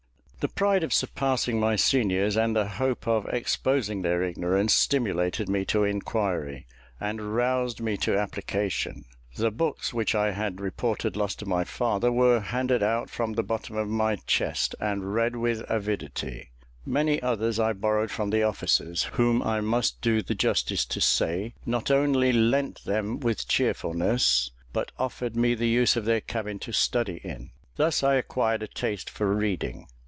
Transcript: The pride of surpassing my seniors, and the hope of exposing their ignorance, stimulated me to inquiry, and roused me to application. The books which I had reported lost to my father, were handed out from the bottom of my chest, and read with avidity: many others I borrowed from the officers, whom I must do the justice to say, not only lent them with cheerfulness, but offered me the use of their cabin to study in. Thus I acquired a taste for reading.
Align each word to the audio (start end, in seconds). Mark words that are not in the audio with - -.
The 0.39 0.47
pride 0.47 0.83
of 0.83 0.91
surpassing 0.91 1.59
my 1.59 1.75
seniors, 1.75 2.35
and 2.35 2.55
the 2.55 2.67
hope 2.67 3.07
of 3.07 3.27
exposing 3.27 4.01
their 4.01 4.23
ignorance, 4.23 4.73
stimulated 4.73 5.47
me 5.47 5.65
to 5.65 5.83
inquiry, 5.83 6.65
and 6.99 7.35
roused 7.35 7.79
me 7.79 7.95
to 7.97 8.17
application. 8.17 9.05
The 9.35 9.51
books 9.51 9.93
which 9.93 10.15
I 10.15 10.31
had 10.31 10.59
reported 10.59 11.15
lost 11.15 11.37
to 11.39 11.45
my 11.45 11.63
father, 11.63 12.11
were 12.11 12.39
handed 12.39 12.81
out 12.81 13.07
from 13.07 13.33
the 13.33 13.43
bottom 13.43 13.77
of 13.77 13.87
my 13.87 14.15
chest, 14.25 14.73
and 14.79 15.13
read 15.13 15.35
with 15.35 15.61
avidity: 15.69 16.49
many 16.87 17.21
others 17.21 17.59
I 17.59 17.73
borrowed 17.73 18.09
from 18.09 18.31
the 18.31 18.41
officers, 18.41 19.03
whom 19.13 19.43
I 19.43 19.61
must 19.61 20.01
do 20.01 20.23
the 20.23 20.33
justice 20.33 20.85
to 20.85 20.99
say, 21.01 21.53
not 21.67 21.91
only 21.91 22.33
lent 22.33 22.83
them 22.83 23.19
with 23.19 23.47
cheerfulness, 23.47 24.49
but 24.73 24.91
offered 24.97 25.35
me 25.35 25.53
the 25.53 25.69
use 25.69 25.95
of 25.95 26.05
their 26.05 26.19
cabin 26.21 26.57
to 26.61 26.71
study 26.71 27.21
in. 27.23 27.51
Thus 27.75 28.01
I 28.01 28.15
acquired 28.15 28.63
a 28.63 28.67
taste 28.67 29.07
for 29.07 29.31
reading. 29.31 29.85